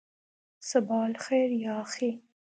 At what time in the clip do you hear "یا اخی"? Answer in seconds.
1.63-2.11